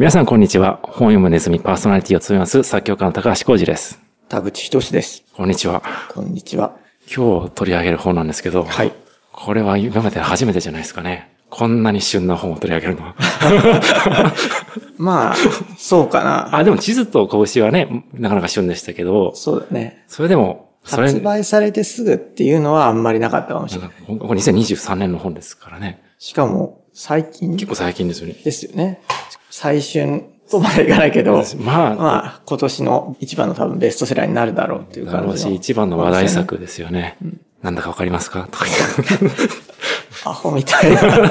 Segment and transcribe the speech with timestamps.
[0.00, 0.80] 皆さんこんにちは。
[0.82, 4.00] 本読むネズミパーソナリティを務めます作曲家の高橋浩二です。
[4.30, 5.24] 田口仁です。
[5.34, 5.82] こんにちは。
[6.14, 6.74] こんにちは。
[7.14, 8.94] 今日取り上げる本なんですけど、はい。
[9.30, 11.36] これは今まで初めてじゃないですかね。
[11.50, 13.14] こんなに旬な本を取り上げるのは。
[14.96, 15.36] まあ、
[15.76, 16.48] そうかな。
[16.56, 20.04] あ、でも地図と拳はね、なかなか旬でしたけど、そうだね。
[20.08, 23.90] それでも、それ、発売されてすぐっていうのはあんまりなかったかもしれない。
[24.06, 26.00] ここれ2023年の本ですからね。
[26.18, 27.52] しかも、最近？
[27.52, 28.34] 結構最近ですよね。
[28.44, 29.00] ですよね。
[29.50, 35.52] 最春とまでいかないけど、まあ、まあ、今年の一番の多分ベストセラーになるだろうっていう感じの。
[35.52, 37.16] 一番の話題作ですよね。
[37.62, 38.48] なんだかわかりますか？
[38.50, 38.76] とか言っ
[39.20, 39.44] て
[40.24, 41.00] アホみたいな。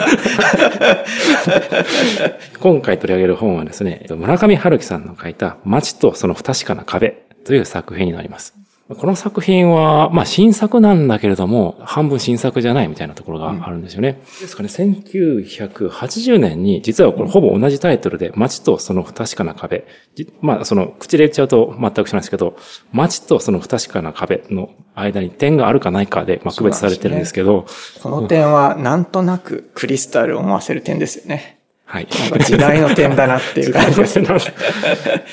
[2.59, 8.53] 今回取り上げる本はですね、村上春樹さんの書いた街とその不確かな壁という作品になります。
[8.97, 14.19] この作品は、まあ新作なんだけれども、半分新作じゃないみたいなところがあるんですよね。
[14.41, 19.85] ですかね、1980年に、実はこれほぼ同じタイトルで、街とその不確かな壁。
[20.15, 22.57] じまあその、口で言っちゃうと全く知らないですけど、
[22.91, 27.67] 街とその不確かな壁の間に点があるかないかで、まあ区別されてるんですけど、
[28.01, 31.58] この点は、なんとなくクリスタルを思わせる点ですよね。
[31.91, 32.07] はい。
[32.21, 34.19] なんか時代の点だなっていう感じです。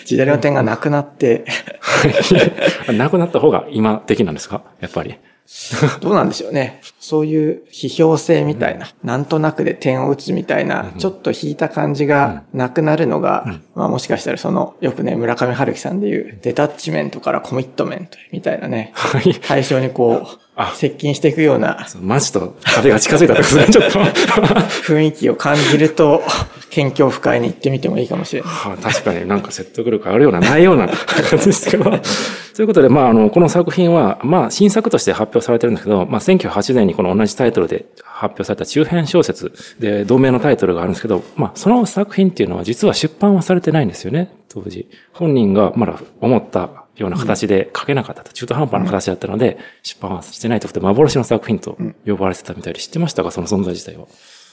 [0.07, 1.45] 時代の点がなくなって、
[2.97, 4.63] なくなった方が今的なんですか？
[4.81, 5.17] やっぱり。
[6.01, 6.81] どうなんでしょうね。
[6.99, 19.35] そういう批評性みたいな、なんとなくで点を打つみたいな、ちょっと引いた感じがなくなるのが、まあもしかしたらその、よくね、村上春樹さんでいう、デタッチメントからコミットメントみたいなね、はい。
[19.35, 20.39] 対象にこあう、
[20.75, 23.99] 接近していくような街と壁が近づいたってことですね、 ちょっと。
[24.87, 26.23] 雰囲気を感じると、
[26.71, 28.51] 県境不快に行ってみてもいいかもしれない。
[28.51, 31.85] はあ、確かになんか説得力あるような、ないような感じですけど。
[32.57, 44.89] ということで、まあ、あの、この作品は、まあ、新作として発表されてるんですけど、まあ、1908年にこの同じタイトルで発表された中編小説で、同名のタイトルがあるんですけど、まあ、その作品っていうのは実は出版はされてないんですよね、当時。
[45.13, 51.77] 本人がまだ思ったような形で書けなかったと、中途半端な形だったので、出版はしてないとって幻の作品と
[52.07, 53.31] 呼ばれてたみたいで、知ってましたか？
[53.31, 54.07] その存在自体は。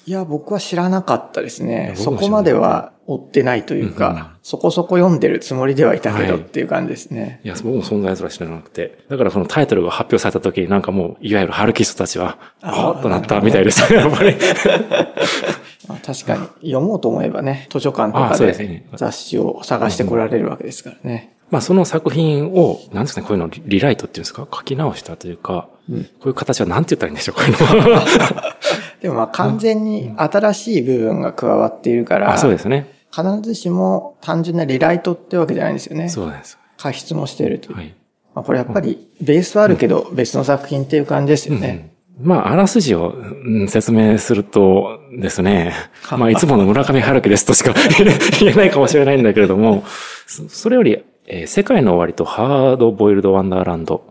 [0.06, 1.94] いや、僕は知らなかったですね。
[1.96, 7.40] そこまでは追ってないというか、そこそこ読んでるつもりではいたけどはいっていう感じですね。
[7.46, 8.98] いや、僕も存在すら知らなくて。
[9.08, 14.36] だからそのタイトルが発表された時になんかもう、いわゆるハルキストたちは、あっとなったみたいですね、やっぱり。
[15.88, 21.33] まあ確かに読もうと思えばね、図書館とあかで雑誌を探してこられるわけですからね。
[21.54, 28.06] まあその作品を、なんですかね、こういうのをリリライトっていうんですか書き直したというか、こういう形はなんて言ったらいいんでしょう、こういうのは。
[29.04, 32.92] でもまあ完全に新しい部分が加わっているから、あ、そうですね。
[33.16, 36.10] 必ずしも単純なリライトってわけじゃないんですよね。
[36.10, 36.58] そうです。
[36.80, 37.72] 過失もしていると。
[37.72, 37.94] はい。
[38.34, 41.92] まあこれやっぱりベースはあるけど別の作品っていう感じですよね。
[42.20, 45.74] まあ、あらすじをうん説明するとですね、
[46.12, 47.74] まあ、いつもの村上春樹ですとしか
[48.40, 49.84] 言えないかもしれないんだけれども、
[50.28, 54.04] そそれより、えー世界の終わりとハードボイルドワンダーランド。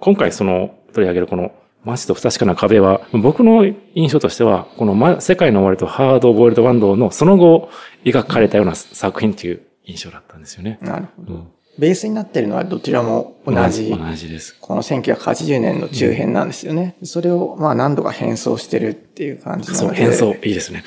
[0.00, 1.52] 今回その取り上げるこの
[1.84, 7.70] 街と不確かな壁は、僕の印象としては、この、ま、世界の終わりとハードボイルドワンダーのその後
[8.04, 10.78] 描かれたような作品という印象だったんですよね。
[10.82, 11.34] なるほど。
[11.34, 11.48] うん
[11.78, 13.88] ベースになってるのはどちらも同じ。
[13.88, 14.54] 同じです。
[14.60, 16.96] この1980年の中編なんですよね。
[17.04, 20.00] それをまあ何度か変装してるっていう感じなそう、ので。
[20.02, 20.84] 変装、いいですね。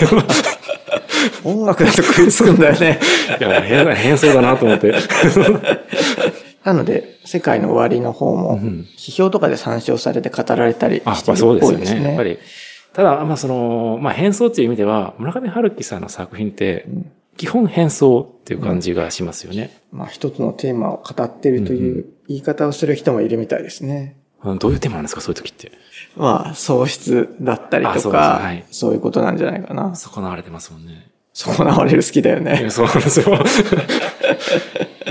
[1.44, 3.00] 音楽だと食いつくんだよね。
[3.40, 4.94] いや、変変装だなと思って。
[6.64, 8.58] なので、世界の終わりの方も、
[8.96, 12.00] 批評とかで参照されて語られたりあ、してるまあそうですよっぽいですね。
[12.00, 12.08] ね。
[12.08, 12.38] やっぱり。
[12.92, 16.86] ただ、まあその、まあ変装っていう意味では、村上春樹さんの作品って、
[17.36, 19.70] 基本変装っていう感じがしますよね。
[19.90, 24.16] まあ一つのテーマを語ってるという言い方をする人もいるみたいですね。
[24.44, 25.70] うんどういうテーマなんですか、そういう時って。
[26.16, 29.94] まあ、喪失だったりとか、はいそういうことなんじゃないかな。
[29.94, 31.11] 損なわれてますもんね。
[31.32, 32.70] 損なわれる好きだよいねや。
[32.70, 33.38] そうなんですよ。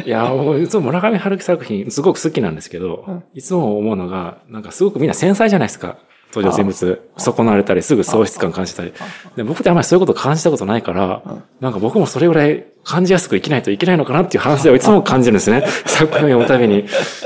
[0.06, 5.98] いや、もういつも村上春樹作品すごく好きなんですけど、いつも思うのが、なんかすごくみんな繊細じゃないですか。
[6.34, 8.94] 登場人物、損なわれたり、すぐ喪失感感じたり。
[9.36, 11.22] で僕ってあんまりそういうこと感じたことないから、
[11.60, 15.66] なんか僕もそれぐらい感じやすく生きないといけないのかなっていう反省をいつも感じるんですね。
[15.86, 16.86] 作品を読むたびに。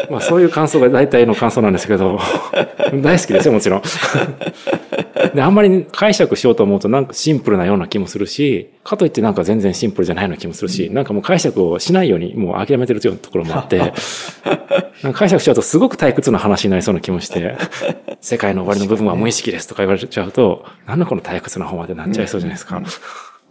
[0.10, 2.20] まあそういう感想が大体の感想なんですけど、
[3.04, 3.82] 大好きですよ、もちろん。
[5.34, 13.78] で、あんまり解釈しようと思うとなんかシンプルなような気もするし、かといってなんか全然シンプルじゃないような気もするし、なんかもう解釈をしないようにもう諦めてるようなところもあって、
[15.04, 17.56] なんか解釈しちゃうとすごく退屈な話になりそうな気もして、
[18.22, 22.82] 世界の終わりの部分は無意識ですとか言われちゃうと、なんだこの退屈な本までなっちゃいそうじゃないですか。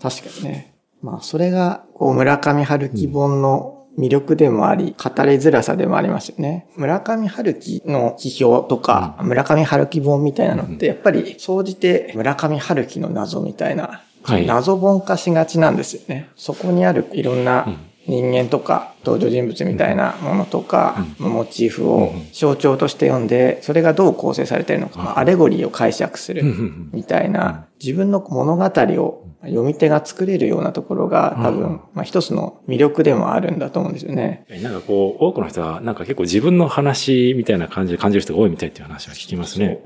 [0.03, 0.75] 確かにね。
[1.03, 6.67] まあ、それが、こう、村上春樹本の魅力でもあり、語りづらさでもありますよね。
[6.77, 14.03] 村上春樹の批評とか、村上春樹本みたいなのって、やっぱり、総じて村上春樹の謎みたいな
[14.47, 16.29] 謎本化しがちなんですよね。
[16.37, 17.67] そこにあるいろんな
[18.07, 26.43] 人間とか登場人物みたいなものとか、モチーフを象徴として読んで、それがどう構成されているのか、まあ、アレゴリーを解釈する
[26.93, 34.47] みたいな、自分の物語を読み手が作れるようなところが多分、まあ一つの魅力でもあるんだと思うんですよね。
[34.63, 39.85] なんかこう、多くの人はなんか結構自分の話みたいな感じで感じる人が多いみたいっていう話は聞きますね。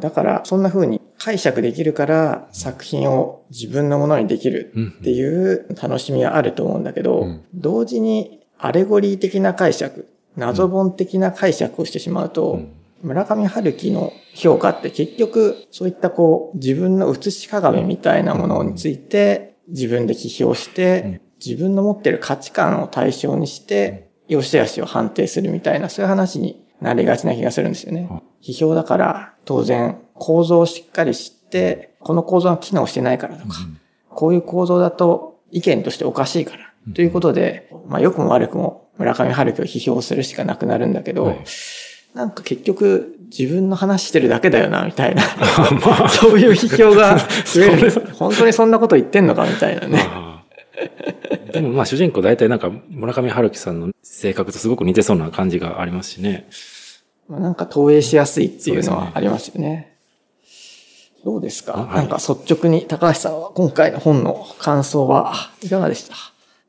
[0.00, 12.72] だから、そんな風に解釈できるから作品を自分のものにできるっていう楽しみはあると思うんだけど、うん、同時にアレゴリー的な解釈、謎本的な解釈をしてしまうと、うん、
[13.04, 28.08] 村上春樹の評価って結局そういったこう自分の写し鏡みたいなものについて自分で批評して、自分の持ってる価値観を対象にして、良し悪しを判定するみたいなそういう話になりがちな気がするんですよね。
[28.42, 33.56] 批評だから当然構造をしっかり知って、この構造が機能してないからとか、
[34.08, 41.42] こういう構造だと意見としておかしいから、ということで、まあ良くも悪くも村上春樹を批評するしかなくなるんだけど、はい、
[42.14, 45.22] なんか結局自分の話してるだけだよな、みたいな。
[45.84, 47.90] まあ、そういう批評が増える。
[48.14, 50.06] 本当にそんなこと言ってんのか、みたいなね。
[51.52, 56.48] でもまあ主人公大体なんか村上春樹さんの性格とすごく似てそうな感じがありますしね。
[57.28, 59.96] なんか投影しやすいっていうのはありますよね。
[61.24, 65.32] どうですか、はい、なんか率直に高橋さんは今回の本の感想は
[65.62, 66.14] いかがでした？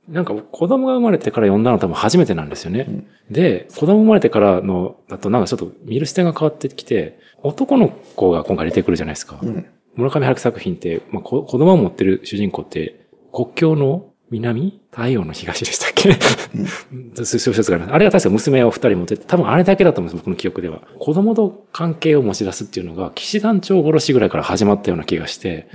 [0.07, 2.85] なんか子供が生まれてから読んだの多分初めてなんですよね。
[2.87, 9.39] うん、で、子供生まれてからのだとなんかちょっと見る視点が変わってきて、男の子が今回出てくるじゃないですか。
[9.41, 9.65] うん、
[9.95, 14.79] 村上春樹作品って、まあ、子供を持ってる主人公って国境の南？
[14.91, 16.15] 太陽の東でしたっけ、うん、
[17.13, 17.93] そういう説があります。
[17.93, 20.81] あれが確か娘を二人持ってて、多分あれだけだと思うんです、僕の記憶では。
[20.99, 25.67] 子供と関係を持ち出すっていうのが、騎士団長殺しぐらいから始まったような気がして、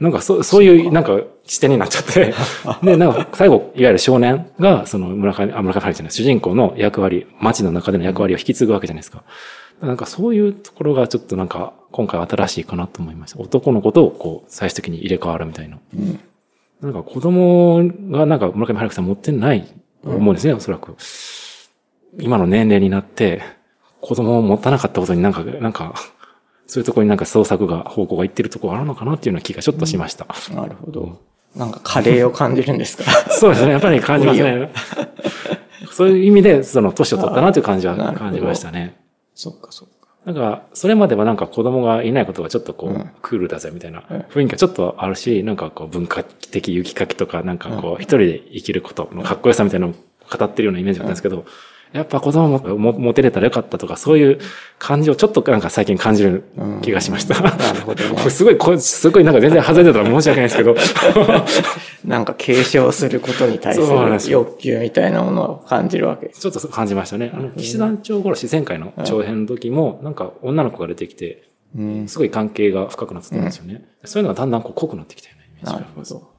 [0.00, 2.34] なんかそそういう、なんか視点になっちゃって、
[2.82, 9.24] で、なんか最後、いわゆる少年が、その村上、あ、村上春樹じゃない、主人公の役割、街の中での役割を引き継ぐわけじゃないですか。
[9.80, 13.40] なんかそういうところがちょっとなんか、今回新しいかなと思いました。
[13.40, 15.78] 男の子と、こう、最終的に入れ替わるみたいな。
[15.94, 16.20] うん
[16.80, 19.66] なんか子供がなんか村上春樹さん持ってない
[20.02, 20.96] と思うんですね、うん、おそらく。
[22.18, 23.42] 今の年齢になって、
[24.00, 25.94] 子供を持たなかったことになんか、なんか、
[26.66, 30.26] そういうところになんか創作が、方向がいってるところあるのかなっていうような気がちょっとしました。
[30.50, 31.20] うん、なるほど。
[31.56, 33.04] なんかカレーを感じるんですか？
[33.30, 33.72] そうですね。
[33.72, 34.70] やっぱり感じますね。
[35.90, 38.96] そういう意味で、その年を取ったなという感じは感じましたね。
[39.34, 39.97] そっかそっか。
[40.28, 49.96] なんか、それまではなんか子供がいないことがちょっとこう、クールだぜみたいな雰囲気がちょっとあるし、なんかこう文化的雪かきとか、なんかこう、一人で生きることのかっこよさみたいなのを
[50.36, 51.46] 語ってるようなイメージだったんですけど、
[51.92, 54.38] やっぱ子供も持てれたらよかったとか、そういう
[54.78, 56.44] 感じをちょっとなんか最近感じる
[56.82, 57.40] 気がしました。
[57.40, 58.18] なるほどね。
[58.30, 60.76] すごい、こすごいなんか全然外れてたら申し訳ないですけど。
[62.04, 63.86] なんか継承することに対する
[64.30, 67.32] 欲求みたいなものを感じるわけちょっと感じましたね。
[67.34, 71.48] あの、騎士団長殺し前回の長編の時も、なんか女の子が出てきて、
[72.06, 73.84] すごい関係が深くなってたんですよね。
[74.04, 75.42] そういうのがだんだんこう濃くなってきたよね。
[75.62, 76.37] なるほど。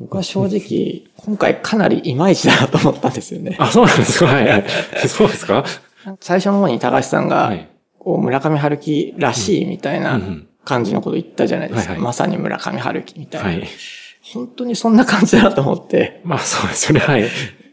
[0.00, 3.54] 僕は正直、今回かなりいまいちだなと思ったんですよね。
[3.60, 4.26] あ、そうなんですか？
[4.26, 4.64] はい、はい。
[5.06, 5.64] そうですか？
[6.20, 7.52] 最初の方に高橋さんが、
[7.98, 10.18] こう村上春樹らしいみたいな
[10.64, 11.96] 感じのこと言ったじゃないですか。
[11.96, 13.48] まさに村上春樹みたいな。
[13.48, 13.68] はい、
[14.32, 16.22] 本当にそんな感じだと思って。
[16.24, 17.04] まあそうですよね。
[17.04, 17.24] はい。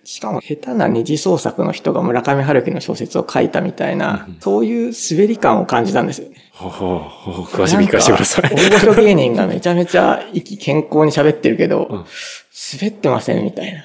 [0.07, 6.37] しかも下手な二次創作の人が村上春樹の小説を書いたみたいな、うん、そういう滑り感を感じたんですよね。
[6.53, 8.55] ほうほう、詳しく聞かせてください。
[8.55, 12.05] 大御所芸人がめちゃめちゃ生き健康に喋ってるけど、うん、
[12.79, 13.83] 滑ってませんみたいな。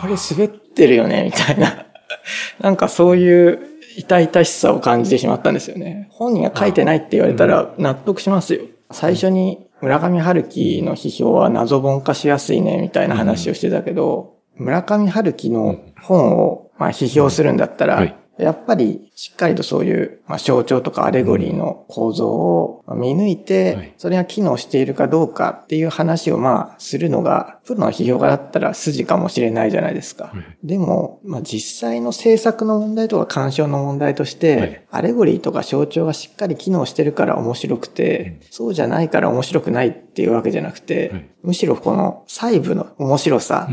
[0.00, 1.86] これ滑ってるよねみたいな。
[2.58, 3.60] なんかそういう
[3.96, 6.08] 痛々しさを感じてしまったんですよね。
[6.10, 8.62] 本人が書いてないって言われたら納得しますよ。
[8.90, 18.16] 最初に村上春樹の批評は謎本化しやすいねみたいな話をしてたけど、村上春樹の本をまあ批評するんだったら、はい。
[18.38, 30.32] やっぱりしっかりとそういう、まあ、象徴とかアレゴリーの構造を見抜いて、それが機能しているかどうかっていう話をまあするのが、プロの批評家だったら筋かもしれないじゃないですか。
[30.62, 43.68] でも、まあ、実際の制作の問題とか鑑賞の問題として、アレゴリーとか象徴がしっかり機能してるから面白くて、そうじゃないから面白くないっていうわけじゃなくて、むしろこの細部の面白さ、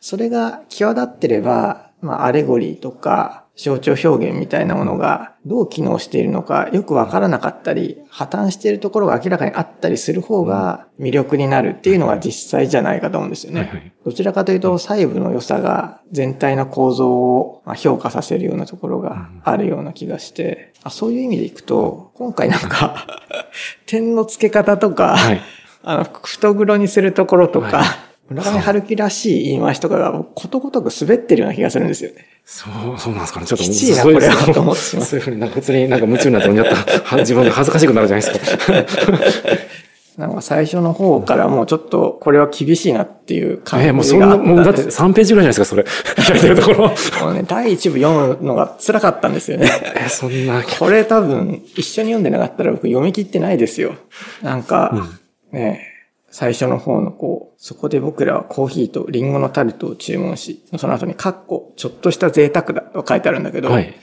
[0.00, 13.94] それが際立ってれば、まあ、アレゴリーとか、象徴表現みたいなものがどう機能しているのかよくわからなかったり、破綻しているところが明らかにあったりする方が魅力になるっていうのが実際じゃないかと思うんですよね。
[14.04, 23.08] どちらかというと細部の良さが全体の構造を評価させるようなところがあるような気がして、そういう意味でいくと、今回なんか
[23.86, 25.40] 点の付け方とか、はい。
[25.82, 32.26] あの、太黒にするところとか、はい村上春樹らしい言い回しとかがことごとく滑ってるような気がするんですよね。
[32.44, 33.46] そう、そうなんですかね。
[33.46, 37.04] ちょっときちいなこれはと思ってしまうそういうふうになんか普通になんか夢中になって読んじゃった。
[37.04, 38.72] は自分が恥ずかしくなるじゃないですか。
[40.18, 45.94] なんか最初の方からもうちょっとこれは厳しいなっていう感じえー、がもうそんな、もうだってんです3ページぐらいじゃないですか、
[46.24, 46.24] それ。
[46.24, 46.88] 書いてるところ。
[47.24, 49.70] もうね、第一部読むのが辛かったんですよね。
[49.94, 53.94] えー、そんな、これ多分一緒に読んでなかったら僕読み切ってないですよ。
[54.42, 55.08] なんか、
[55.52, 55.87] ね、
[56.30, 63.94] 最初の方のこう、そこで僕らはコーヒーとリンゴのタルトを注文し、その後にカッコ、ちょっとした贅沢だと書いてあるんだけど、はい。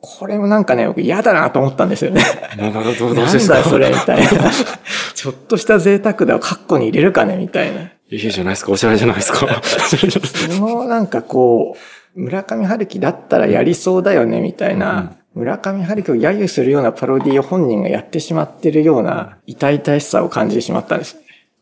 [0.00, 2.22] これもなんかね、僕嫌だなと思ったんですよね。
[2.58, 3.44] なるほど、どうですか？
[3.44, 4.50] んだよそれみたいな。
[5.14, 7.82] ちょっとした贅沢だをカッコに入れるかねみたいな。
[8.10, 9.62] いいじゃないですか、おしゃれじゃないですか。
[9.62, 11.76] そのなんかこ
[12.14, 21.16] う、村上春樹だったらやりそうだよねみたいな、村上春樹を揶揄するようなパロディを本人がやってしまってるような痛々しさを感じてしまったんです。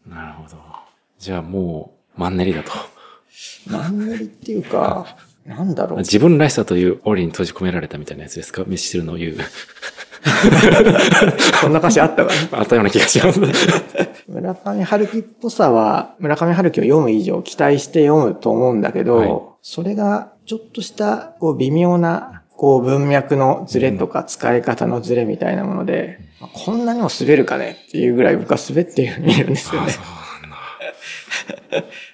[0.07, 0.57] なるほど。
[1.19, 2.71] じゃあもう、マンネリだと。
[3.67, 5.17] マンネリっていうか、
[5.47, 5.99] なんだろう。
[6.01, 8.65] 自分らしさという檻に閉じ込められたみたいなやつですか？
[8.67, 9.37] ミスチルの言う。
[11.61, 12.59] そんな歌詞あったかな。
[12.61, 13.41] あったような気がします。
[14.29, 19.31] 村上春樹っぽさは、村上春樹を読む以上期待して読むと思うんだけど、はい
[19.63, 29.93] それがちょっとしたこう微妙なこう文脈のズレとか使い方のズレみたいなもので、まあこんなにも滑るかねっていうぐらい僕は滑って見えるんですよね。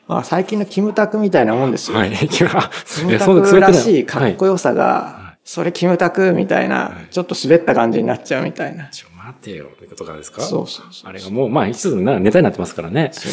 [0.09, 1.99] まあ最近のキムタクみたいなもんですよ。
[1.99, 2.11] はい。
[2.29, 8.89] キムタクらしいかっこよさが、それキムタクみたいな、ちょっと滑った感じになっちゃうみたいな。
[8.89, 10.43] ちょ、待てよ、ってことかですか？
[10.43, 11.09] そうそうそう。
[11.09, 13.11] あれがもう、まあ、一つのネタになってますからね。
[13.13, 13.33] そう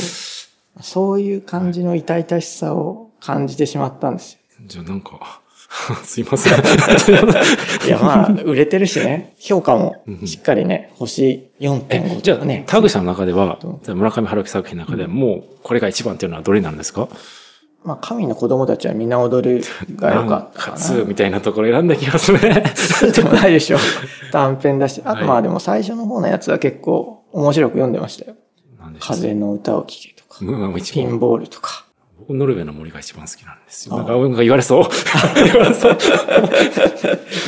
[0.82, 4.40] そういう感じの痛々しさを感じてしまったんですよ。
[4.66, 5.42] じゃあなんか、
[6.04, 6.54] すいません。
[7.88, 12.64] いや、まあ、売れてるしね、評価もしっかりね、星4.5え、じゃあ、ね。
[12.68, 17.08] 田口さんの中では、村上春樹作品の中でもう、これが一番っていうのはどれなんですか？
[17.84, 19.62] まあ、神の子供たちは皆踊る
[19.98, 20.78] が良かったかな。
[20.78, 22.64] 初みたいなところ選んだ気がするね。
[22.76, 23.78] そうでもないでしょ。
[24.32, 25.02] 短編だし。
[25.04, 28.38] あはいとまあでも最初の方のやつは結構面白く読んでましたよ。
[29.02, 30.40] 風の歌を聴けとか、
[30.94, 31.86] ピンボールとか。
[32.20, 33.96] 僕、ノルウェーの森が一番好きなんですよ。
[33.96, 34.84] あなんか、言われそう。
[35.36, 35.98] 言われそう。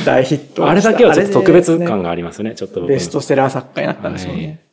[0.06, 0.68] 大ヒット。
[0.68, 4.66] あれだけはちょっと特別感がありますね、ちょっと僕ベストセラー作家になったんですよね。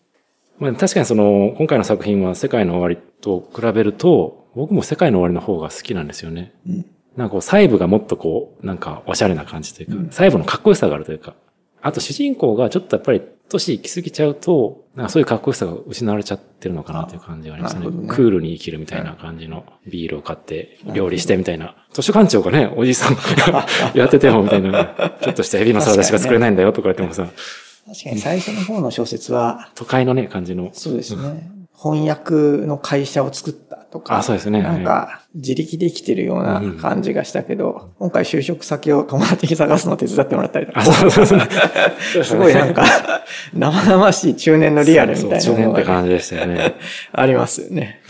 [0.59, 6.53] まあ、確かにその、今回の作品は世界の終わりと比べると、僕も世界の終わりの方が好きなんですよね。
[6.67, 11.35] うんなんかこう、細部がもっとこう、なんかおしゃれな感じというか、細部のかっこよさがあるというか、
[11.83, 13.21] あと主人公がちょっとやっぱり
[13.53, 17.87] 年行き過ぎちゃうと、なんかそういうかっこよさが失われちゃってるのかなという感じがありますね。
[17.87, 21.77] ねクールに生きるみたいな感じのビールを買って料理してみたいな。
[21.93, 27.29] 図書館長がね、おじいさんがやっててもみたいな、 ちょっとしたエビのサラダしか作れないんだよとか言ってもさ、
[27.87, 30.71] 確かに最初の方の小説は、都会のね、感じの。
[30.73, 31.62] そうですね。
[31.83, 40.83] 翻訳の会社を作ったとか、あそうですねなんか、自力で生きてるような感じがしたけど、今回就職先を友達に探すのを手伝ってもらったりとか。
[42.23, 42.85] すごいなんか、
[43.53, 46.77] 生々しい中年のリアルみたいなそう中年って感じでしたよね。
[47.11, 48.01] ありますよね。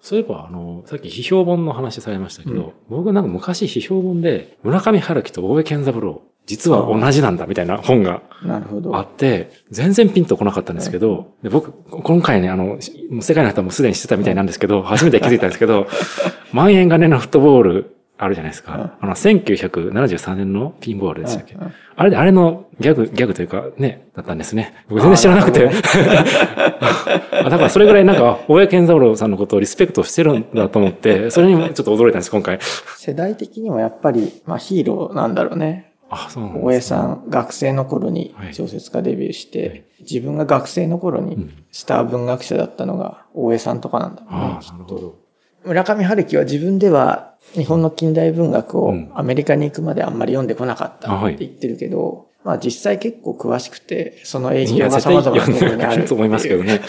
[0.00, 8.96] そういえば、あの、さっき批評本の話されましたけど、僕なんか昔批評本で、村上春樹と大江健三郎、実は同じなんだみたいな本がなるほど。
[8.96, 11.70] あって、全然ピンとこなかったんですけど、で僕、
[12.02, 12.78] 今回ね、あの、
[13.20, 15.86] 世界の人はもうすでに知ってたみたいなんですけど、初めて気づいたんですけど、
[16.52, 18.96] 万円金のフットボールあるじゃないですか。
[19.00, 21.56] あの、1973年のピンボールでしたっけ
[21.94, 24.74] あれで、あれのギャグ、ギャグというかね、だったんですね。
[24.88, 25.70] 僕全然知らなくて。
[27.44, 32.58] あだからそれぐらいなんか、大江健三郎さんのことをリスペクトしてるんだと思って、それにもちょっと驚いたんです、今回。
[32.96, 35.89] 世代的にもやっぱり、まあヒーローなんだろうね。
[36.10, 44.60] 大江さん、学生の頃にはい小説家デビューして、自分が学生の頃にスター文学者だったのが大江さんとかなんだろうねあ。
[44.60, 45.18] あ、なるほど。
[45.64, 56.80] 村上春樹は自分では日本の近代文学をうんアメリカに行くまであんまり読んでこなかったって言ってるけど、まあ実際結構詳しくて、その影響が様々なところにあるると思いますけどね。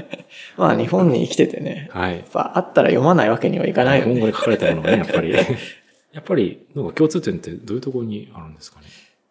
[0.58, 2.22] まあ日本に生きててね、はいやっ。
[2.32, 4.14] ぱあったら読まないわけにはいかないよね。
[4.14, 5.34] 日本語で書かれたものがね、やっぱり。
[6.16, 8.86] やっぱり、なんか共通点ってどういうところにあるんですかね？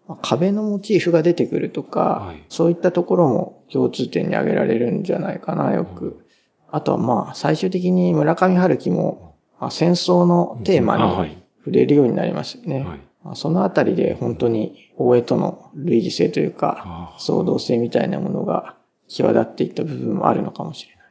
[0.08, 6.24] まあ壁のモチーフが出てくるとか、はいそういったところも共通点に挙げられるんじゃないかな、よく。
[6.70, 12.88] あとはまあ最終的に村上春樹もまあ戦争のテーマに触れるようになりましたよね。
[12.88, 18.78] はいまあそのあたりで本当に大江との類似性というかあ、創造性みたいなものが
[19.08, 21.06] 際立っていった部分もあるのかもしれない。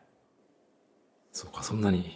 [1.33, 2.12] そうか、そんなに、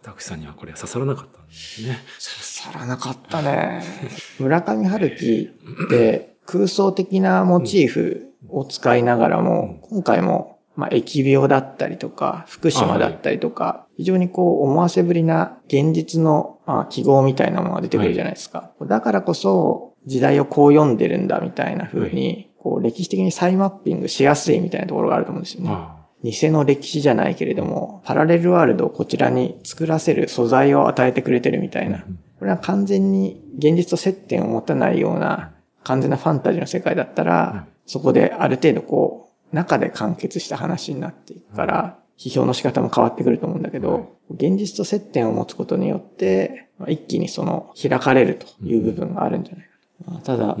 [0.00, 1.39] タクシさんにはこれ刺さらなかった
[1.86, 1.98] ね。
[2.18, 3.82] さらなかったね。
[4.38, 5.50] 村上春樹
[5.86, 18.70] って空想的なモチーフを使いながらも、今回もまあ、疫病だったりとか、福島だったりとか、非常にこう、思わせぶりな現実の、まあ、記号みたいなものが出てくるじゃないですか。
[18.86, 25.76] だからこそ、時代をこう読んでるんだみたいな風に、こう、歴史的に再マッピングしやすいみたいなところがあると思うんですよね。
[26.22, 32.04] 偽の歴史じゃないけれども、パラレルワールドをこちらに作らせる素材を与えてくれてるみたいな。
[32.38, 35.52] これは完全に現実と接点を持たないような
[35.84, 49.64] 完全なファンタジーの世界だったら、そこである程度こう、中で完結した話になっていくから、批評の仕方も変わってくると思うんだけど、現実と接点を持つことによって、一気にその開かれるという部分があるんじゃない
[50.04, 50.20] かと。
[50.20, 50.56] ただ、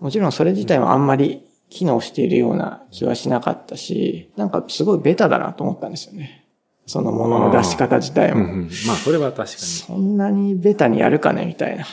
[0.00, 6.44] もちろんそれ自体はあんまり機能しているような気はしなかったし、なんかすごいベタだなと思ったんですよね。
[6.86, 8.44] そのものの出し方自体も。
[8.44, 9.56] うんうん、まあ、それは確かに。
[9.58, 11.84] そんなにベタにやるかねみたいな。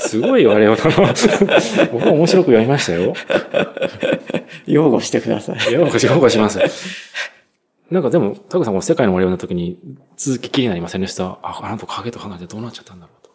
[0.00, 0.90] すごい言われようだな。
[1.92, 3.14] 僕は面白く読みましたよ。
[4.66, 5.72] 擁護してください。
[5.72, 6.60] 擁護し、擁護します。
[7.90, 9.78] なんかでも、タグさんも世界の森を読んだ時に
[10.16, 11.38] 続き気になりませんでした？
[11.42, 13.30] あ、あなた影と離れてどうなっちゃったんだろうと。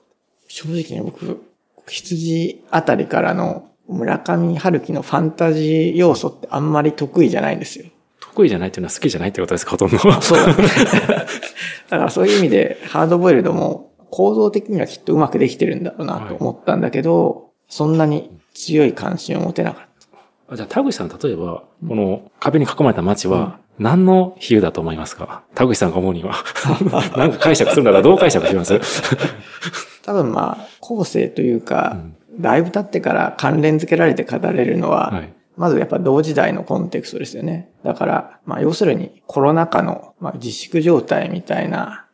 [0.48, 1.42] 正直ね、僕、
[1.88, 7.86] 羊あたりからの村上春樹のファンタジー要素ってあんまり得意じゃないんですよ。
[8.20, 9.98] 得意じゃないっていうのは好きじゃないってことですか、ほとんど。
[9.98, 10.54] そうだね。
[11.90, 19.86] だからそういう意味で、ハードボイルドも構造的にはきっとうまくできてるんだろうなと思ったんだけど、はい、そんなに強い関心を持てなかっ
[20.50, 20.56] た。
[20.56, 25.44] じゃあ、田口さん、例えば、この壁に囲まれた街は、何の比喩だと思いますか？
[25.56, 26.36] 田口さんが思うには。
[27.18, 28.80] なんか解釈するならどう解釈します？
[30.04, 37.70] 多分まあ、後世というか、うん、だいぶ経ってから関連付けられて語れるのは、はい、まずやっぱ同時代のコンテクストですよね。
[37.84, 42.08] だから、まあ要するにコロナ禍の、まあ、自粛状態みたいな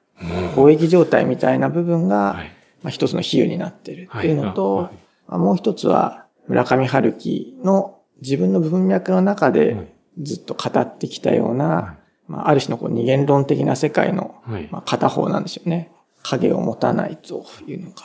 [0.55, 2.43] 貿易状態みたいな部分が、
[2.83, 4.89] まあ、一つの比喩になっているっていうのと、
[5.27, 14.35] まあ、もう一つは村上春樹の自分の文脈の中でずっと語ってきたような、まあ、ある種のこう二元論的な世界の、
[14.71, 15.91] まあ、片方なんですよね。
[16.23, 17.95] 影を持たないというのが、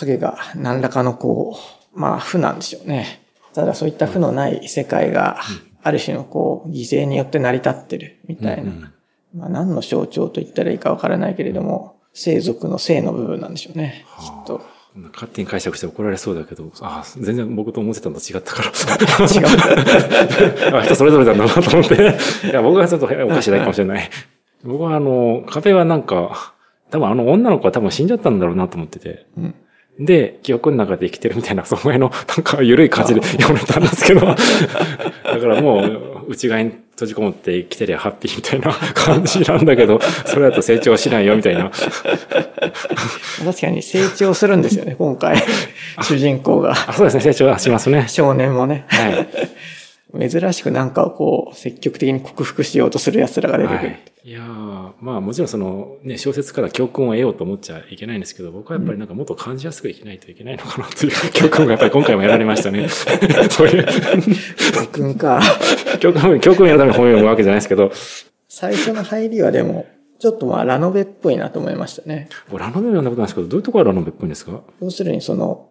[0.00, 1.56] 影が何らかのこ
[1.94, 3.22] う、まあ負なんでしょうね。
[3.54, 5.40] ただそういった負のない世界が、
[5.82, 8.92] ある種のこう、犠牲によって成り立ってるみたいな。
[9.34, 14.60] まあ、何の象徴と言ったらいいかわからないけれども、生族の生の部分なんでしょうね、きっと。
[15.12, 18.68] 勝手に解釈して怒られそうだけど、あ全然僕と思ってたのと違ったから。
[20.78, 20.82] 違う。
[20.82, 21.94] 人それぞれだなと思って。
[22.46, 24.10] いや、僕はちょっとおかしいだけかもしれない。
[24.64, 26.54] 僕はあの、壁はなんか、
[26.90, 29.26] 多分あの女の子は多分死んじゃったんだろうなと思ってて。
[29.36, 29.54] うん
[29.98, 41.70] で、記憶の中で生きてるみたいな、その前の、なんか緩い感じで読めたんですけど、だからもう、内側に閉じこもって生きてりゃハッピーみたいな 感じなんだけど、それだと成長しないよみたいな。
[43.44, 45.42] 確かに成長するんですよね、今回。
[46.02, 46.74] 主人公が。
[46.74, 48.06] そうですね、成長はしますね。
[48.08, 48.84] 少年もね。
[48.88, 49.28] はい。
[50.16, 53.88] 珍しくなんかをこう、積極的に克服しようとする奴らが出てくる。
[53.88, 54.40] はい、いや
[55.00, 62.88] まあもちろんそのね、小説から教訓を得ようと思っちゃいけないんですけど、僕はやっぱりなんかもっと感じやすくいけないといけないのかなという 教訓がやっぱり今回もやられましたね。
[62.88, 63.86] そういう。
[64.74, 65.42] 教訓か。
[66.00, 67.92] 教訓、教訓をやるために本読むわけじゃないですけど。
[68.48, 69.86] 最初の入りはでも、
[70.18, 72.28] ちょっとまあラノベっぽいなと思いましたね。
[72.50, 74.62] ラノベ読んだことないですけど、どういうところがラノベっぽいんですか？
[74.80, 75.68] 要するにその、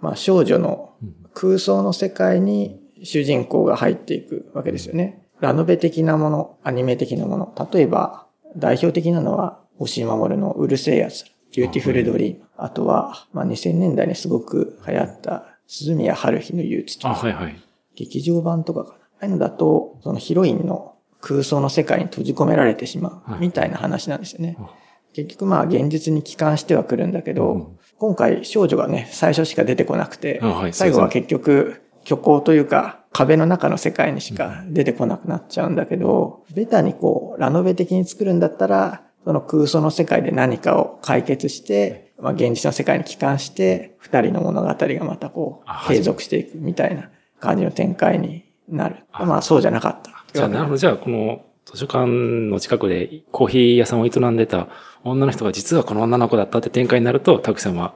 [0.00, 0.90] まあ少女の
[1.34, 5.24] 空想の世界に主人公が入っていくわけですよね。
[5.40, 7.68] ラノベ的なもの、アニメ的なもの。
[7.72, 12.44] 例えば、代表的なのは、星守のうるせえやつ、ビューティフルドリーム。
[12.56, 17.14] あとは、まあ、2000年代にすごく流行った、涼宮ハルヒの憂鬱とか。
[17.14, 17.56] はいはい。
[17.94, 18.94] 劇場版とかかな。
[18.96, 24.56] ああいうのだと、そのヒロインの空想の世界に閉じ込められてしまう、みたいな話なんですよね。
[24.58, 24.66] は
[25.12, 49.04] い、結局まあ現実に帰還してはくるんだけど、うん、今回少女がね、最初しか出てこなくて、はい、最後は結局虚構というか、壁の中の世界にしか出てこなくなっちゃうんだけど、ベタにこう、ラノベ的に作るんだったら、その空想の世界で何かを解決して、まあ、現実の世界に帰還して、二人の物語がまたこう、継続していくみたいな感じの展開になる。
[49.12, 50.24] まあ、そうじゃなかった。
[50.32, 50.76] じゃあ、なるほど。
[50.76, 54.68] じゃあ、この図書館の近くでコーヒー屋さんを営んでた
[55.04, 57.92] 女の人が実はこの女の子だったって展開になると、たくさんは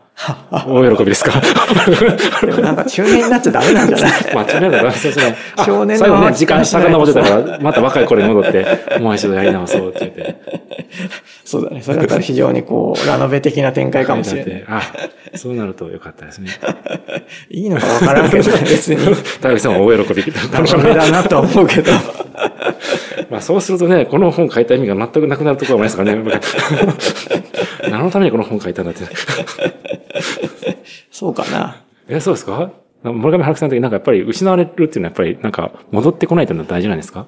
[0.50, 1.32] 大喜びですか？
[2.42, 4.34] でもなんか中年になっちゃダメなんじゃない？
[4.34, 5.36] まあ中年だダメですね。
[5.64, 10.36] 少年の最後ね、時間遡ってたから、また若い頃に戻って、もう一度やり直そうって言って。
[11.44, 11.82] そうだね。
[11.82, 14.64] それだったら非常にこう、 ラノベ的な展開かもしれない。
[14.68, 14.82] あ、
[15.34, 16.50] そうなるとよかったですね。
[17.50, 19.16] いいのかわからんけど、別に。
[19.40, 20.22] 田口さんは大喜び。
[20.52, 21.92] ラノベだなと思うけど。
[23.30, 26.40] まあそうするとね、この本書いた意味が全くなくなるところもありますからね。
[27.90, 29.00] 何のためにこの本書いたんだって。
[31.10, 31.76] そうかな。
[32.08, 32.70] え、そうですか？
[33.04, 37.26] 村上春樹さんの時なんかやっぱり失われるっていうのはやっぱりなんか戻ってこないというのは大事なんですか？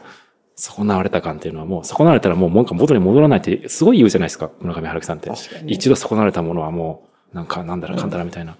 [0.57, 5.31] 損なわれた感っていうのはもう、損なわれたらもう文句元に戻らないってすごい言うじゃないですか、村上春樹さんって。
[5.67, 8.57] 一度損なわれたものはもう、なんか、なんだらかんだらみたいな。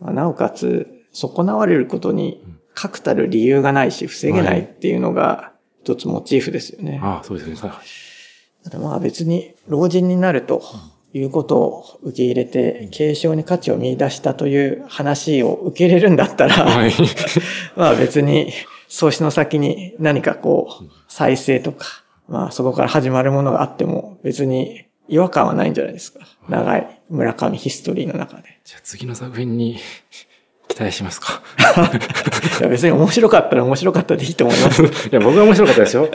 [0.00, 2.42] うん、まあ、なおかつ、損なわれることに、
[2.74, 7.00] 確たる理由がないし、防げないっていうのが、一つモチーフですよね。
[7.02, 7.70] ああ、そうですね。
[8.64, 10.62] ただまあ別に、老人になると、
[11.14, 16.92] いうことを受け入れて、継承に価値を見出したという話を受け入れるんだったら、はい、
[17.76, 18.52] まあ別に、
[18.88, 21.86] 創始の先に何かこう、再生とか、
[22.28, 26.20] まあそこから始まるものがあっても別に違和感はないんじゃないですか。
[26.48, 28.60] 長い村上ヒストリーの中で。
[28.64, 29.78] じゃあ次の作品に
[30.68, 31.42] 期待しますか。
[32.60, 34.82] いや別に面白かったら面白かったでいいと思います。
[34.84, 36.08] いや僕は面白かったですよ。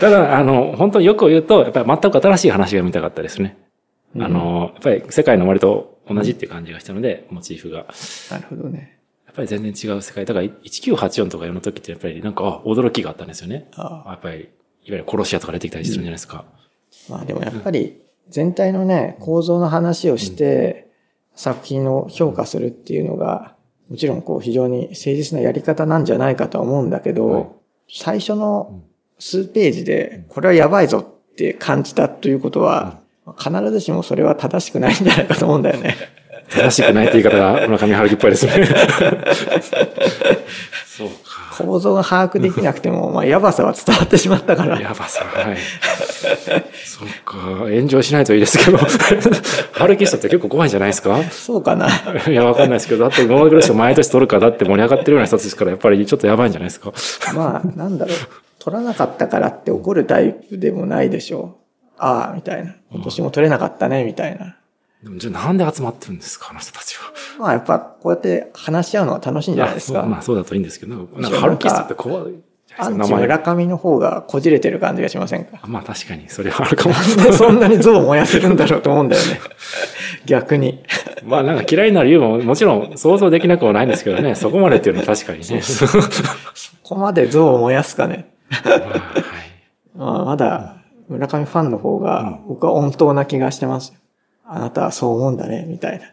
[0.00, 3.56] ただ、あの、本当によく言うと、やっぱり全く新しい話が見たかったですね。
[4.14, 7.86] うん、あの、やっぱり世界の割と同じっていう感じがしたので、モチーフが。
[8.30, 8.95] なるほどね。
[9.36, 10.24] ぱり全然違う世界。
[10.24, 13.68] だから1984とか読むときってやっぱりなんか、驚きがあったんですよね。
[13.76, 14.48] ああやっぱり、いわ
[14.82, 16.44] ゆる殺し屋とか出てきたりするんじゃないですか。
[17.08, 20.90] うん、まあでもやっぱり全体のね、構造の話をして、
[21.34, 23.54] 作品を評価するっていうのが、
[23.90, 27.46] もちろんこう非常に誠実なやり方なんじゃないかとは思うんだけど、はい、
[27.92, 28.82] 最初の
[29.18, 33.00] 数ページで、これはやばいぞって感じたということは、
[33.38, 35.94] 必ずしもそれは正しくないんじゃないかと思うんだよね。
[36.50, 38.52] 正しくないって言い方が村上春樹っぽいですね。
[40.86, 41.14] そうか。
[41.64, 44.80] 構造が把握できなくても、まあ、やばさは伝わってしまったから。
[44.80, 45.56] やばさ、はい。
[46.84, 47.36] そうか。
[47.70, 48.78] 炎上しないといいですけど。
[49.72, 51.22] 春樹ストって結構怖いんじゃないですか？
[51.30, 51.88] そうかな。
[52.28, 56.92] いや、わかんないですけど、だって今まで毎年取るかだって盛り上がってるような人たちですから、やっぱりちょっとやばいんじゃないですか？
[57.34, 58.16] まあ、なんだろう。
[58.58, 61.94] 取らなかったからって怒るタイプでもないでしょう。
[61.98, 62.74] ああ、みたいな。
[62.92, 64.56] 今年も取れなかったね、みたいな。
[65.06, 67.12] でもじゃあなんで集まってるんですか、あの人たちは。
[67.38, 70.02] まあやっぱこうやって話し合うのは楽しいんじゃないですか。
[70.02, 72.34] あまあそうだといいんですけど、なんかハルキストって怖い。
[72.76, 75.60] アンチ村上の方がこじれてる感じがしませんか？
[75.68, 77.32] まあ確かに、それはあるかもしれない。
[77.38, 79.40] そんなに像を燃やせるんだろうと思うんだよね。
[80.26, 80.82] 逆に。
[81.24, 85.62] まあなんか嫌いになる理由ももちろん想像できなくはないんですけどね、そこまでっていうのは確かにね。
[85.62, 85.86] そ
[86.82, 88.34] こまで像を燃やすかね。
[88.64, 88.90] まあ、はい。
[89.94, 90.76] まあまだ
[91.08, 93.94] 村上ファンの方が僕は温当な気がしてます。
[94.48, 96.06] あなたはそう思うんだね、みたいな。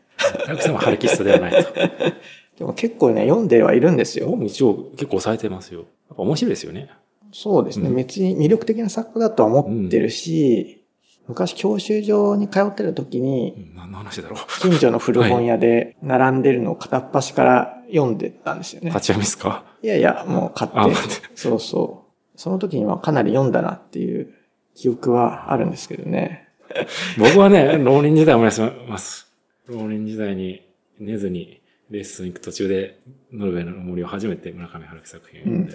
[0.45, 1.73] たくさんはハルキストではないと。
[2.59, 4.27] でも結構ね、読んではいるんですよ。
[4.27, 5.81] 僕も一応結構抑えてますよ。
[5.81, 6.89] やっぱ面白いですよね。
[7.31, 7.89] そうですね。
[7.89, 10.83] うん、別に魅力的な作家だとは思ってるし、
[11.19, 14.39] うん、昔教習所に通ってる時に、何の話だろう。
[14.61, 18.89] 近所の古本屋で並んでるのを片っ端から読んでたんですよね。
[18.89, 19.63] 立ち読みですか？
[19.81, 20.95] いやいや、もう買って。
[21.35, 22.03] そうそ
[22.35, 22.39] う。
[22.39, 24.31] その時にはかなり読んだなっていう
[24.75, 26.42] 記憶はあるんですけどね。
[27.17, 29.31] 僕はね、浪人時代思い出します。
[29.67, 30.61] 浪人時代に
[30.99, 32.99] 寝ずにレッスン行く途中で
[33.31, 35.73] ノルウェーの森を初めて村上春樹作品を読んで、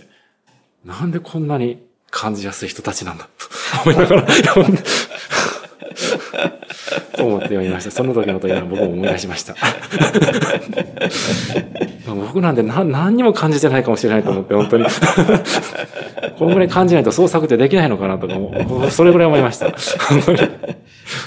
[0.85, 3.31] うん、なんでこんなに感じやすい人たちなんだと
[3.85, 4.83] 思いながら読んで
[7.17, 7.91] と 思って読みました。
[7.91, 9.55] その時のこと今僕も思い出しました。
[12.07, 14.85] 僕なんて何何にも感じてないかもしれないと思って、本当に。
[16.39, 19.71] このぐらい感じないと創作ってできないのかなとかも、それぐらい思いました。
[20.09, 20.39] 本当に。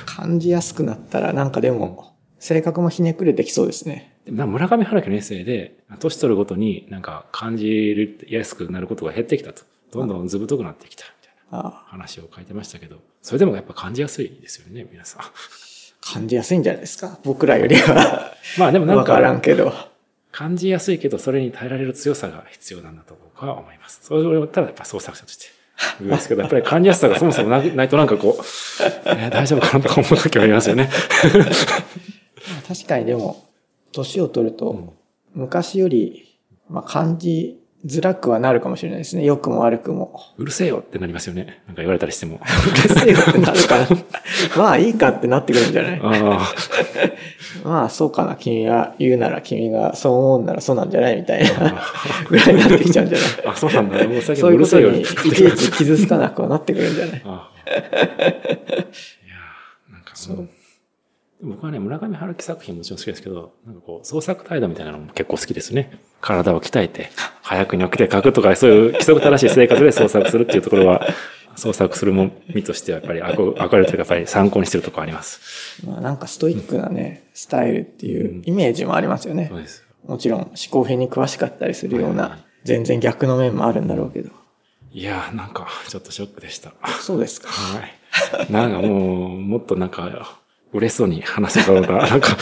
[0.06, 4.14] 感じやすくなったらなんかでも、性格もひねくれてきそうですね。
[4.28, 9.64] 村上春樹のエッセイで、年取るごとになんか感じやすくなることが減ってきたと。
[9.92, 11.04] どんどんずぶとくなってきた
[11.52, 15.22] 話を書いてましたけど、それでもやっぱ感じやすいですよね、皆さん。
[16.02, 17.20] 感じやすいんじゃないですか？
[17.24, 18.34] 僕らよりは。
[18.58, 19.14] まあでもなんか。
[19.14, 19.74] わからんけど。
[20.32, 24.00] 感じやすいけど、それに耐えられる強さが必要なんだと僕は思います。
[24.04, 25.46] それをただやっぱ創作者として。
[26.02, 28.44] ですけど、やっぱり 感じやすさがそもそもないとなんかこう、
[29.10, 30.90] えー、大丈夫かなとか思う時はありますよね。
[32.68, 33.46] 確かにでも、
[33.92, 34.94] 年を取ると、
[35.34, 39.26] 昔より、まあ、感じづらくはなるかもしれないですね。
[39.26, 40.20] 良くも悪くも。
[40.38, 41.64] うるせえよってなりますよね。
[41.66, 42.40] なんか言われたりしても。
[42.40, 43.88] うるせえよってなるかな。
[44.56, 46.00] まあいいかってなってくるんじゃない？
[46.04, 46.40] あ
[47.66, 48.36] まあそうかな。
[48.36, 51.82] 君が言うなら君がそう思うならそうなんじゃないみたいな
[52.30, 53.28] ぐらいになってきちゃうんじゃない？
[53.52, 54.08] あ、そうなんだ。
[54.08, 55.12] もうそういうことにいち
[55.46, 57.16] いち傷つかなくはなってくるんじゃない？
[57.16, 57.32] いや
[59.92, 60.50] なんかそう。
[61.44, 66.00] 僕はね、村上春樹作品もちろん好きですけど、なんかこう、創作態度みたいなのも結構好きですね。
[66.22, 67.10] 体を鍛えて、
[67.42, 71.08] 早くに起きて書くとか、そういう規則正しい生活で創作するっていうところは、
[71.56, 75.86] 創作するもみとしてはやっぱり憧れというかやっぱり参考にしてるところあります。
[75.86, 79.48] まあなんかストイックなね、うん、スタイルっていうイメージもありますよね。
[79.50, 79.84] そうです。
[80.06, 84.30] もちろん思考編に詳しかったりするような、全然逆の面もあるんだろうけど。
[84.94, 86.74] いやーなんかちょっとショックでした。
[87.02, 87.50] そうですか。
[87.50, 88.52] はい。
[88.52, 90.40] なんかもう、もっとなんか、
[90.74, 92.38] 嬉しそうに話せたのが、 なんか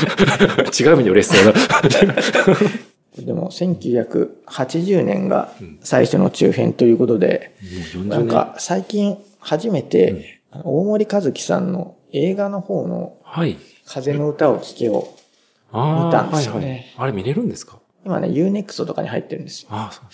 [0.79, 1.59] 違う意味で嬉しそうだ。
[3.25, 13.57] でも、1980年が最初の中編ということで、もう40年なんか最近初めて、大森和樹さんの映画の方のはい。
[13.85, 15.13] 風の歌を聴けを、
[15.71, 16.85] ああ、見たんですよねはいはい。
[16.97, 17.79] あれ見れるんですか？
[18.05, 19.69] 今ね、UNEXT とかに入ってるんですよ。
[19.71, 20.05] ああ、そう。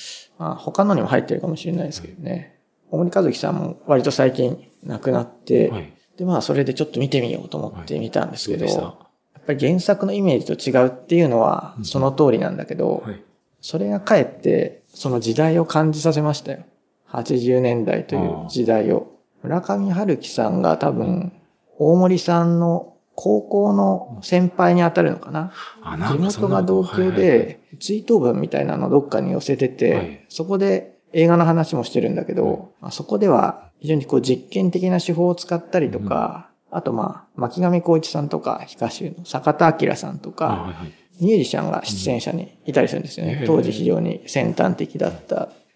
[0.41, 2.55] まあ、他のにも入ってるかもしれないですけどね。
[2.91, 5.93] 大森和樹さんも割と最近亡くなって、はい。
[6.17, 8.81] で、まあ、それでちょっと見てみようと思って見たんですけど、どうでした？
[8.81, 13.23] やっぱり原作のイメージと違うっていうのはその通りなんだけど、はい。
[13.61, 16.63] それがかえってその時代を感じさせましたよ。
[17.09, 19.11] 80年代という時代を。
[19.43, 21.31] 村上春樹さんが多分、
[21.77, 25.51] 大森さんの高校の先輩に当たるのかな？
[25.83, 40.75] あ、な地元が同郷はいはいはいで、追悼文みたいなのをどっかに寄せてて、はいそこで映画の話もしてるんだけど、まあそこでは非常にこう実験的な手法を使ったりとか、あとまあ、巻上光一さんとか、ヒカシュの坂田明さんとか。
[41.21, 43.37] ミュージシャンが出演者にいたりするんですよね。
[43.39, 45.35] うん当時非常に先端的だった。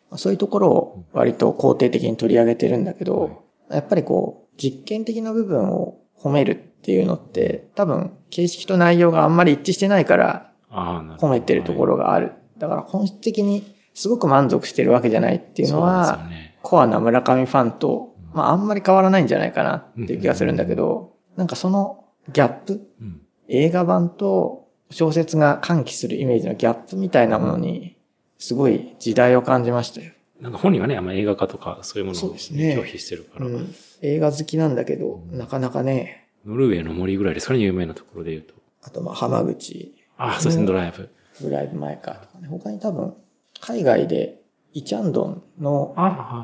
[0.10, 12.34] まあそういうところを割と肯定的に取り上げてるんだけど、やっぱりこう、実験的な部分を褒めるっていうのって、多分、形式と内容があんまり一致してないから褒めてるところがある。
[12.58, 16.58] だから本質的にすごく満足してるわけじゃないっていうのは、ね。
[16.62, 23.22] コアな村上ファンと、まああんまり変わらないんじゃないかなっていう気がするんだけど、なんかそのギャップ、うん。
[23.48, 27.98] 映画版と小説が喚起するイメージのギャップみたいなものに、
[28.38, 30.14] すごい時代を感じましたよ。
[30.40, 38.54] なんか本人はね、あんま映画化とかそういうものをね拒否してるから、うん、映画好きなんだけど、なかなかね、ノルウェーの森ぐらいですかね、有名なところで言うと。
[38.82, 41.10] あとまあ浜口、ああ、そうですね、ドライブ。
[41.42, 43.16] ドライブ・マイ・カーとかね、他に多分、
[43.62, 44.42] 海外で
[44.74, 45.96] イチャンドンの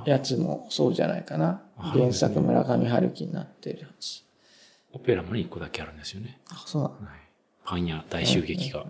[0.06, 1.62] やつもそうじゃないかな。
[1.78, 4.24] あ原作村上春樹になってるやつ。
[4.94, 6.40] オペラもね、一個だけあるんですよね。
[6.50, 7.20] あ、そうなのはい。
[7.66, 8.86] パン屋大襲撃が。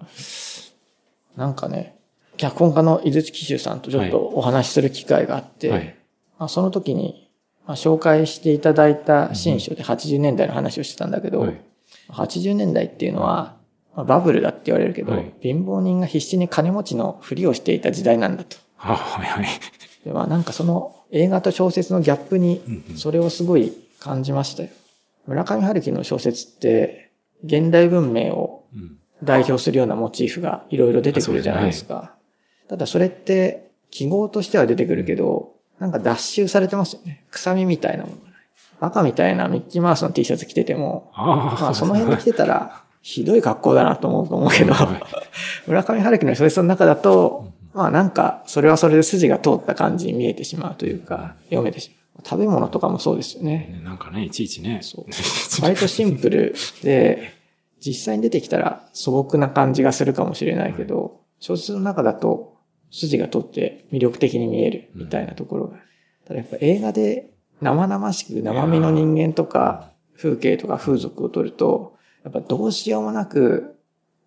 [1.35, 1.97] なんかね、
[2.37, 5.95] 脚本家の井筒紀州さんとちょっとお話しする機会があって、はい。
[6.37, 7.31] まあ、その時に、
[7.65, 11.61] まあ、紹介していただいた新書で80年代の話をしてたんだけど、はい
[12.09, 13.54] 80年代っていうのは、
[13.95, 18.57] まあバブルだって言われるけど、はい貧乏人が必死に金持ちのふりをしていた時代なんだと。
[18.77, 19.45] はいはい。
[20.03, 24.69] でまあ、なんかその映画と小説のギャップにそれをすごい感じましたよ。
[25.25, 27.11] 村上春樹の小説って
[27.43, 28.97] 現代文明をうん。
[29.23, 32.15] 代表するようなモチーフがいろいろ出てくるじゃないですか。
[32.67, 37.25] ただそれって記号としては出てくるけど、なんか脱臭されてますよね。
[37.31, 38.33] 臭みみたいなものがない。
[38.79, 45.03] バカみたいなミッキーマウスの T シャツ着てても、ああ、まあその辺で着てたら ひどい格好だなと思うと思うけど、はい
[45.69, 52.27] 村上春樹の小説の中だと、まあなんかそれはそれで筋が通った感じに見えてしまうというか、読めてしまう。
[52.27, 53.77] 食べ物とかもそうですよね。
[53.77, 54.79] ねなんかね、いちいちね。
[54.81, 55.05] そう
[55.61, 57.33] 割とシンプルで、
[57.79, 62.55] 実際に出てきたら素朴な感じがするかもしれないけど、小説の中だと
[62.89, 65.77] 筋が通って魅力的に見えるみたいなところが。
[66.25, 67.29] ただやっぱ映画で
[67.61, 71.94] 生々しく生身の人間とか風景とか風俗を撮ると、
[72.25, 73.77] やっぱどうしようもなく、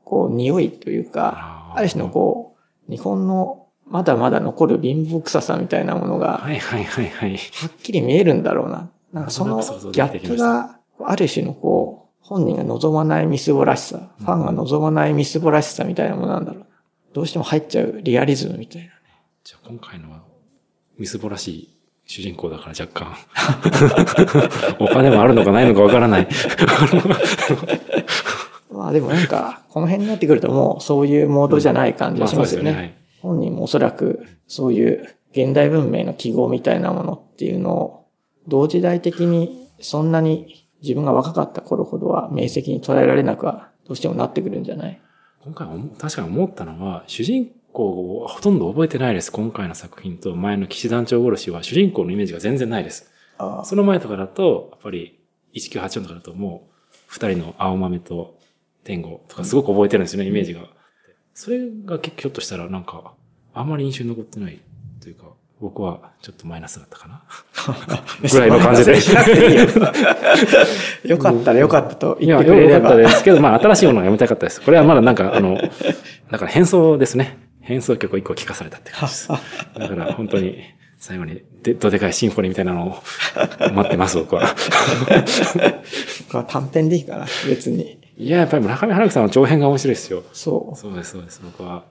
[0.04, 2.56] こう匂いというか、ある種のこ
[2.88, 7.36] う、日本のまだまだ残る貧乏臭さみたいなものが、はいはいはいはい。
[7.36, 8.88] はっきり見えるんだろうな。
[9.12, 16.66] なんかそのギャップが、ある種のこう、本人が望まないみすぼらしさ、ファンが望まないみすぼらしさみたいなものなんだろうな。
[17.14, 18.92] どうしても入っちゃうリアリズムみたいなね。
[19.42, 20.22] じゃあ今回のは、
[20.98, 21.77] みすぼらしい
[22.10, 23.14] 主人公だから若干。
[24.80, 26.28] お金もあるのかないのかわからない。
[28.72, 32.72] まあでもなんか、この辺になってくるともうそういうモードじゃない感じがしますよね。
[32.72, 38.06] はい本人もおそらくそういう現代文明の記号みたいなものっていうのを
[38.46, 45.00] 同時代的にそんなに自分が若かった頃ほどは明晰に捉えられなくはどうしてもなってくるんじゃない？
[45.42, 47.50] 今回思確かに思ったのは、主人
[47.86, 49.30] ほとんど覚えてないです。
[49.30, 53.10] 今回の作品と前の騎士団長殺しは主人公のイメージが全然ないです。
[53.38, 55.20] あその前とかだと、やっぱり
[55.54, 58.36] 1984とかだともう、二人の青豆と
[58.82, 60.62] 天狗とかすごく覚えてるんですよね、イメージが。
[61.34, 63.12] それが結構ひょっとしたらなんか、
[63.54, 64.58] あんまり印象に残ってない
[65.00, 65.26] というか、
[65.60, 67.22] 僕はちょっとマイナスだったかな。
[68.28, 68.94] ぐらいの感じで。
[68.94, 68.98] よ。
[71.16, 72.96] よかったらよかったと言ってくれればよかった。
[72.96, 74.60] ですけど、まあ、新しいものが読みたかったです。
[74.60, 75.56] これはまだなんか、あの、
[76.30, 77.47] だから変奏ですね。
[77.68, 79.28] 変奏曲を一個聴かされたって感じです。
[79.28, 79.36] だ
[79.88, 80.56] から本当に、
[80.96, 83.02] 最後にで、どでかいシンフォニーみたいなのを
[83.74, 84.56] 待ってます、僕は。
[86.28, 87.98] 僕は短編でいいかな、別に。
[88.16, 90.22] いや、やっぱり村上春樹さんの長編が面白いですよ。
[90.32, 90.78] そう。
[90.78, 91.42] そうです、そうです。
[91.44, 91.84] 僕は、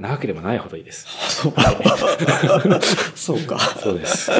[0.00, 1.06] 長ければないほどいいです。
[1.28, 1.62] そうか。
[3.14, 3.56] そうか。
[3.60, 4.32] そうです。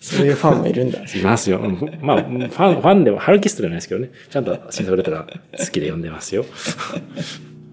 [0.00, 1.06] そういうファンもいるんだね。
[1.14, 1.58] いますよ。
[1.58, 4.10] うんまあ、ファン、ファンでも、ハルキストじゃないですけどね。
[4.30, 6.46] ちゃんと新作出たら好きで読んでますよ。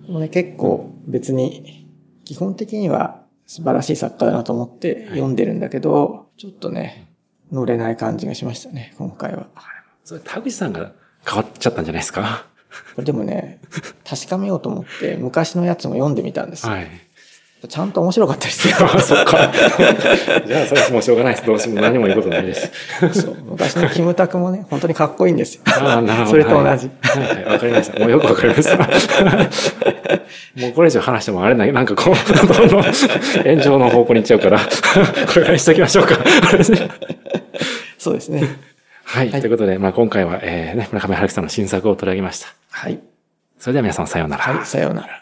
[0.10, 1.81] もうね、結構別に
[2.26, 7.08] 基本的には素晴らしい作家だなと思って読んでるんだけど、ちょっとね、
[7.52, 9.48] 乗れない感じがしましたね、今回は。
[10.06, 10.94] それ、田口さんが
[11.26, 12.46] 変わっちゃったんじゃないですか？
[12.96, 13.60] これでもね、
[14.06, 16.72] 確かめようと思って昔のやつも読んでみたんですよ。
[16.72, 16.88] はい。
[17.67, 18.76] ちゃんと面白かったですよ。
[18.93, 19.52] あ、そっか。
[20.47, 21.45] じゃあ、それはもうしょうがないです。
[21.45, 22.71] どうしても何も言うことないです。
[23.13, 25.62] そう昔のキムタクもね、本当にかっこいいんですよ。
[25.65, 26.30] ああ、なるほど。
[26.32, 26.63] それと同じ。
[26.63, 28.00] はい、はい、わかりました。
[28.00, 28.78] もうよくわかりました。
[30.60, 31.74] もうこれ以上話してもあれない。
[31.74, 32.84] なんかこう、どんどん
[33.43, 34.65] 炎上の方向に行っちゃうから、こ
[35.36, 36.17] れぐらいしときましょうか。
[37.97, 38.43] そうですね。
[39.04, 39.30] はい。
[39.30, 42.47] ということで、まあ今回は、えー、ね、村上春樹さんの新作を取り上げました。
[42.71, 43.00] はい。
[43.60, 44.43] それでは皆さんさようなら。
[44.43, 45.21] はい、さようなら。